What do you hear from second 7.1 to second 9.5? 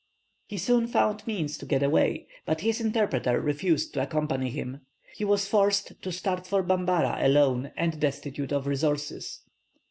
alone, and destitute of resources.